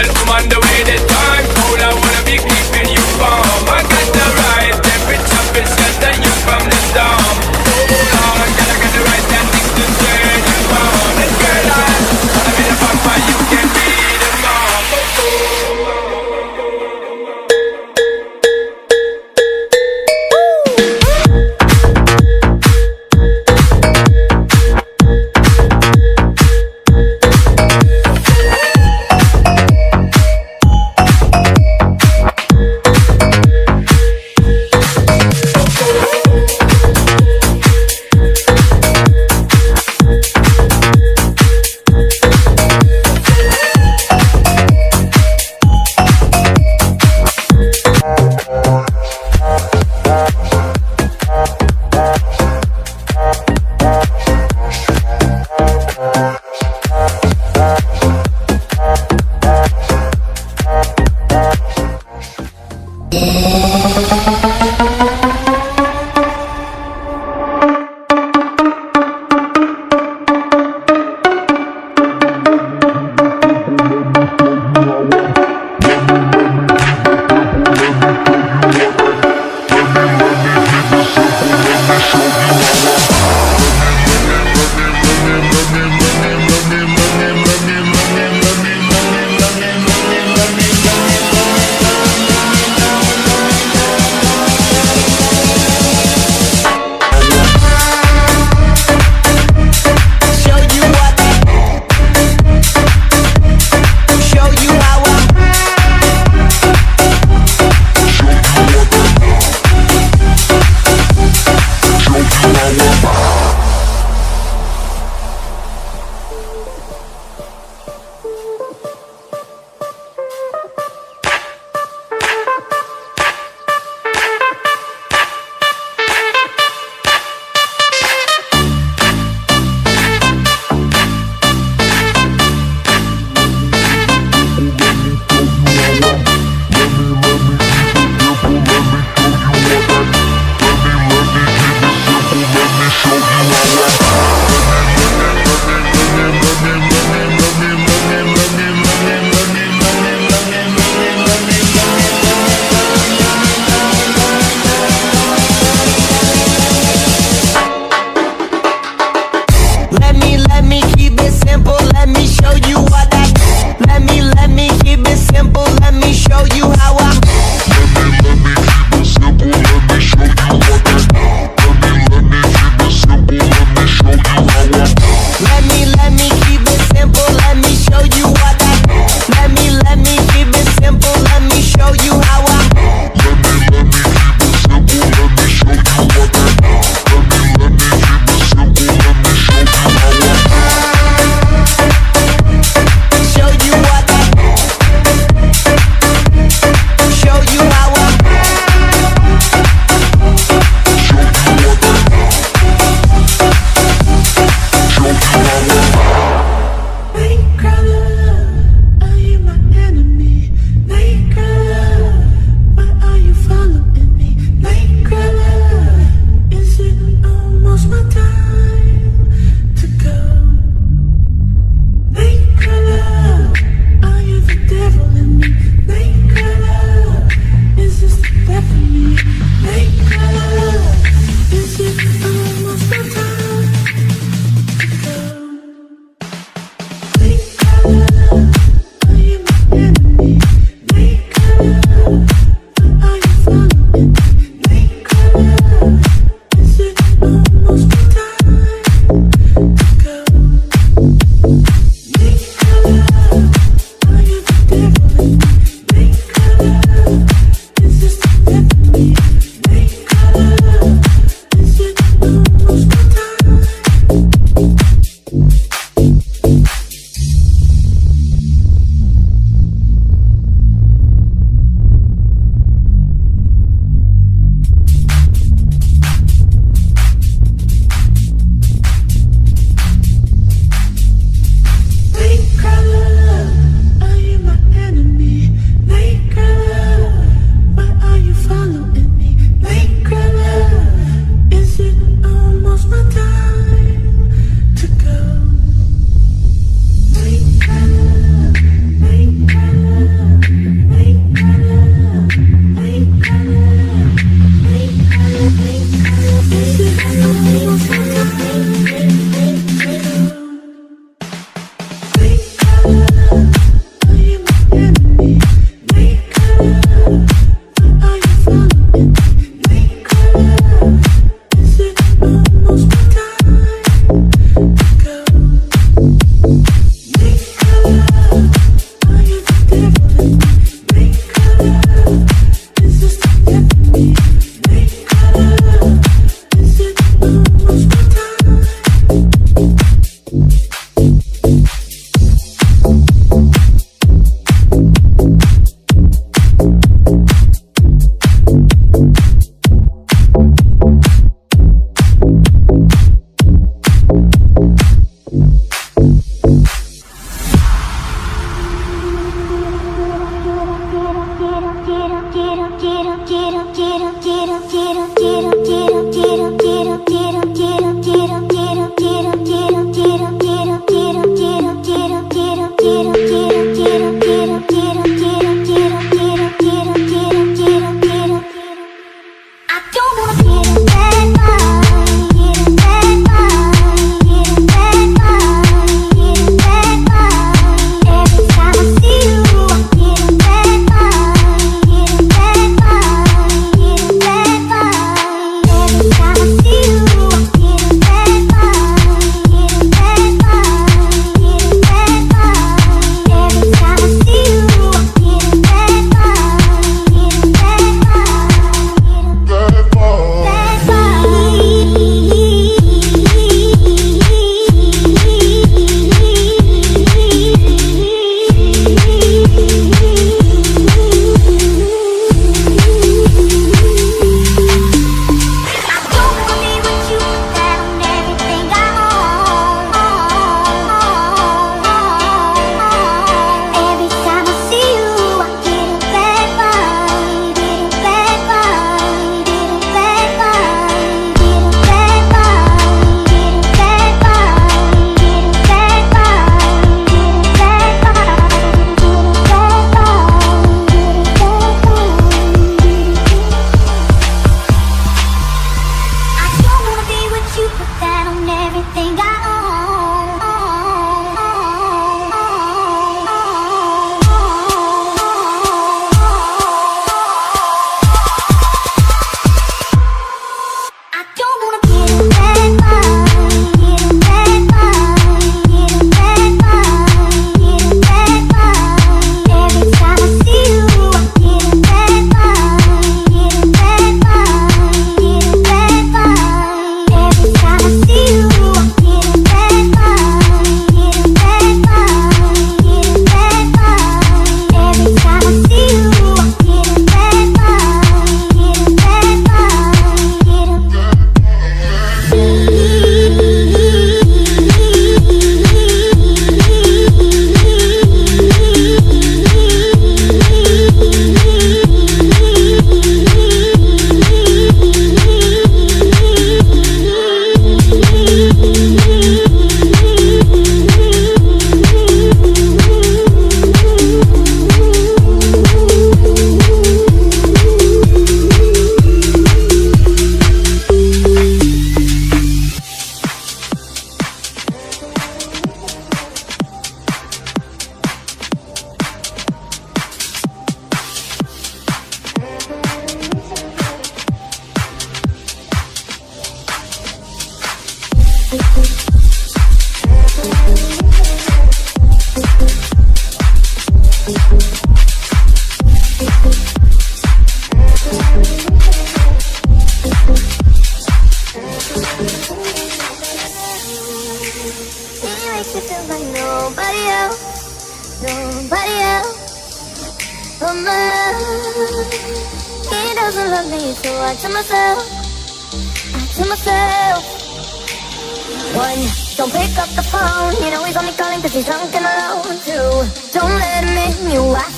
Welcome 0.00 0.30
on 0.30 0.48
the 0.48 0.58
way 0.58 0.82
that 0.84 1.09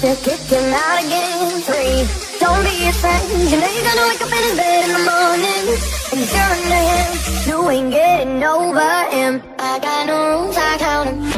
They're 0.02 0.16
kicking 0.16 0.74
out 0.74 0.98
again. 0.98 1.60
Three, 1.62 2.02
don't 2.40 2.64
be 2.64 2.88
afraid. 2.88 3.22
You 3.52 3.56
know 3.60 3.70
you're 3.70 3.84
gonna 3.84 4.08
wake 4.10 4.20
up 4.20 4.32
in 4.32 4.42
his 4.42 4.56
bed 4.56 4.84
in 4.84 4.92
the 4.98 5.04
morning. 5.06 5.78
And 6.10 6.20
you're 6.26 6.50
under 6.58 6.82
him. 6.90 7.10
You 7.46 7.70
ain't 7.70 7.92
getting 7.92 8.42
over 8.42 8.80
him. 9.14 9.40
I 9.60 9.78
got 9.78 10.06
no 10.08 10.42
rules, 10.42 10.56
I 10.56 10.76
count 10.78 11.08
him. 11.08 11.31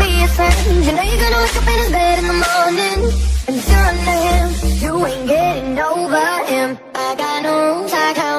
be 0.00 0.10
his 0.22 0.32
friend. 0.34 0.84
You 0.86 0.92
know 0.96 1.02
you're 1.02 1.22
gonna 1.24 1.40
wake 1.44 1.56
up 1.60 1.68
in 1.72 1.78
his 1.82 1.90
bed 1.92 2.18
in 2.20 2.26
the 2.32 2.38
morning. 2.46 2.98
And 3.48 3.58
turn 3.70 3.94
to 4.08 4.14
him. 4.26 4.46
You 4.82 4.92
ain't 5.06 5.26
getting 5.28 5.78
over 5.78 6.26
him. 6.52 6.78
I 6.94 7.14
got 7.22 7.42
no 7.42 7.52
rules, 7.66 7.92
I 7.92 8.14
got 8.14 8.29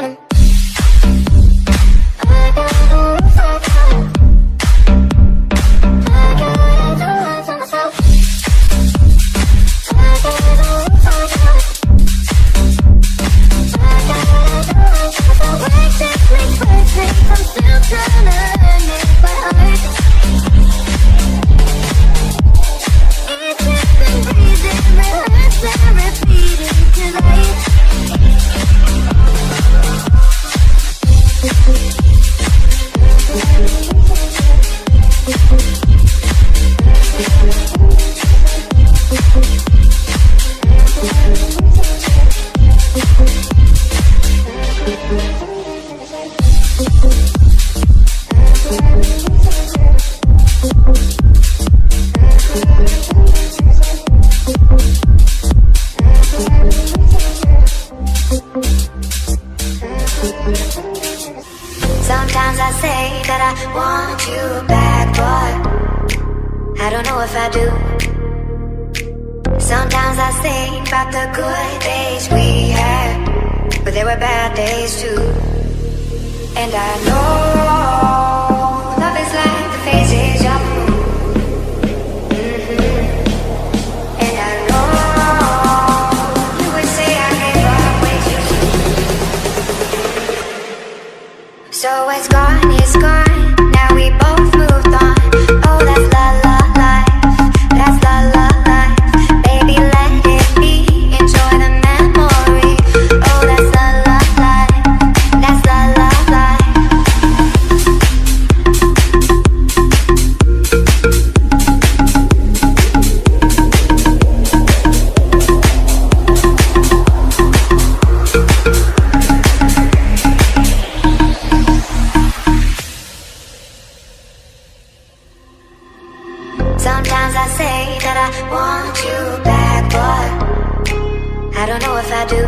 I 131.62 131.68
don't 131.68 131.82
know 131.84 131.96
if 131.98 132.12
I 132.12 132.26
do. 132.26 132.42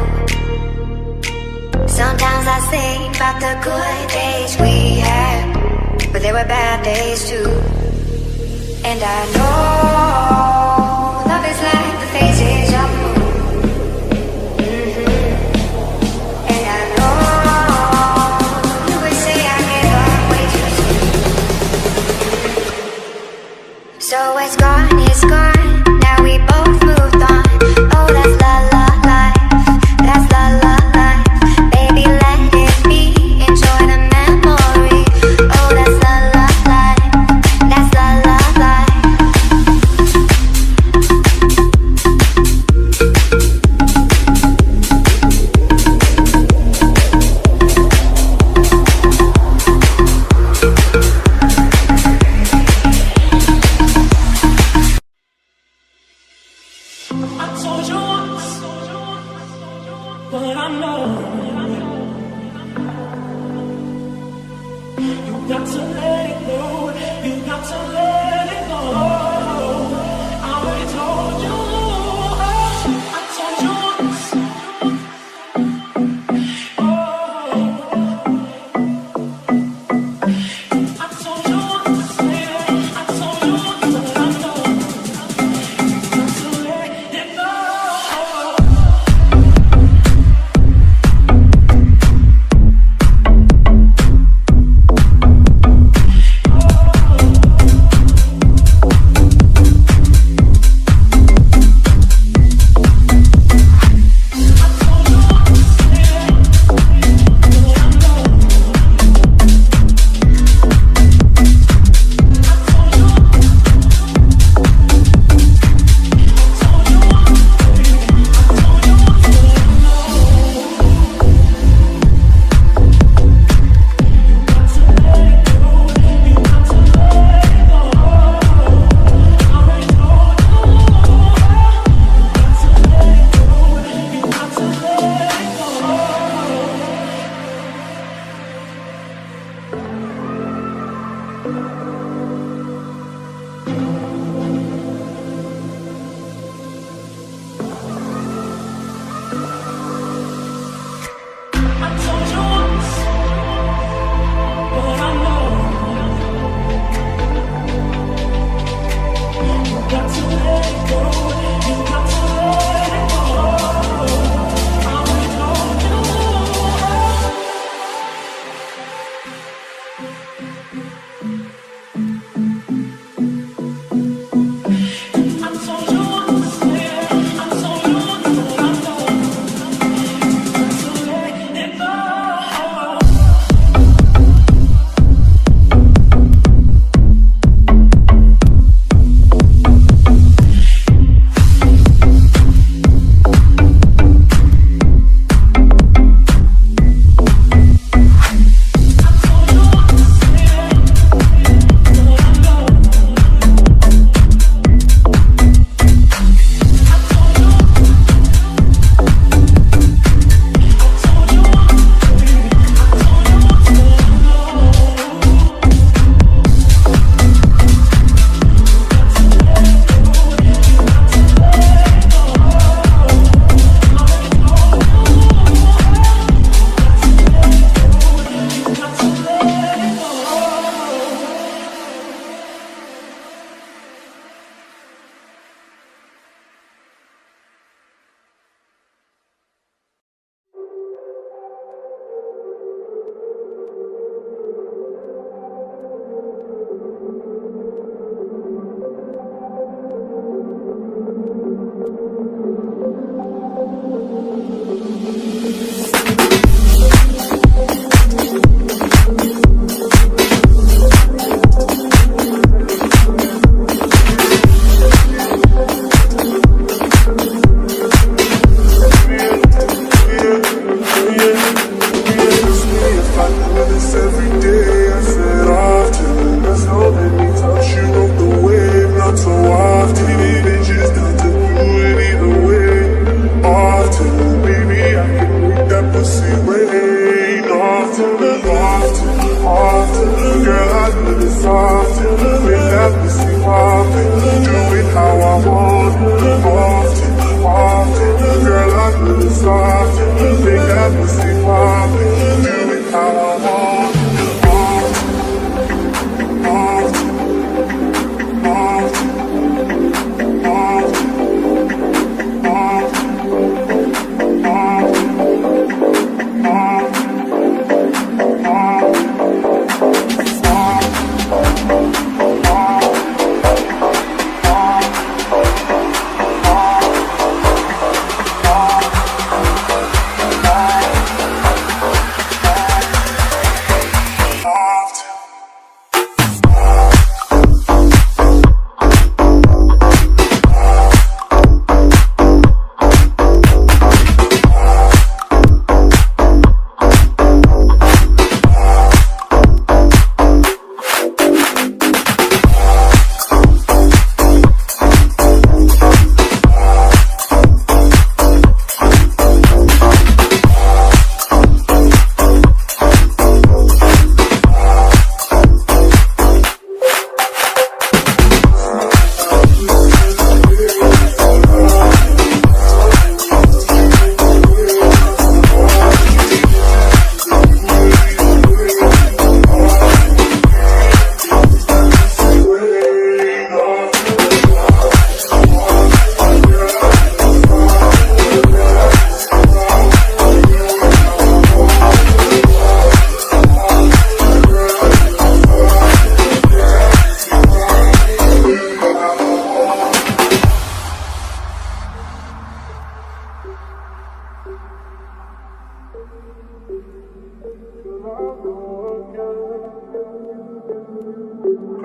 Sometimes 1.88 2.48
I 2.48 2.60
think 2.74 3.16
about 3.16 3.40
the 3.40 3.54
good 3.62 4.10
days 4.10 4.58
we 4.60 5.00
had, 5.02 6.12
but 6.12 6.24
there 6.24 6.34
were 6.34 6.46
bad 6.46 6.84
days 6.84 7.30
too. 7.30 7.48
And 8.84 9.00
I 9.04 9.34
know. 9.38 10.53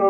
Ask 0.00 0.06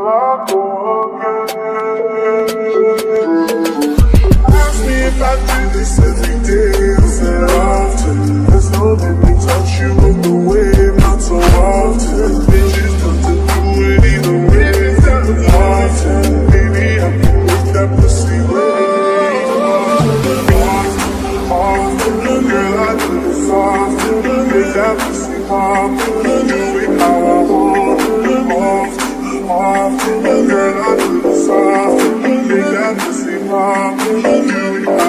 me 4.84 4.96
if 5.00 5.16
I 5.22 5.32
do 5.48 5.60
this 5.72 5.98
every 5.98 6.36
day, 6.44 6.92
I 6.92 7.00
said 7.08 7.48
often. 7.48 8.44
There's 8.48 8.68
no 8.72 8.92
let 8.92 9.16
me 9.16 9.32
touch 9.40 9.80
you 9.80 9.88
in 10.06 10.20
the 10.20 10.34
wave, 10.44 10.96
not 10.98 11.22
so 11.22 11.36
often. 11.36 12.32
Bitches 12.52 12.94
come 13.00 13.18
to 13.24 13.32
do 13.74 13.84
it 13.96 14.22
way, 14.52 14.68
it's 14.68 15.06
not 15.06 15.24
often. 15.56 16.24
I 16.52 17.08
that 17.72 17.88
pussy. 17.96 18.36
Often, 21.50 22.14
girl, 22.46 22.74
I 22.78 22.92
do 22.98 23.14
often. 23.50 24.20
That 24.74 24.94
pussy 25.00 25.36
do 26.46 26.60
it 26.76 26.90
how 27.00 27.16
I 27.16 27.42
want. 27.42 27.87
Often, 29.68 30.24
often, 30.24 30.48
girl, 30.48 30.82
I 30.82 30.96
do. 30.96 32.18
Make 32.22 32.48
that 32.48 32.96
pussy 33.00 33.48
pop, 33.48 33.98
do 33.98 34.16
it 34.16 34.50
how 34.50 34.94
I 34.94 34.96
want. 34.96 35.07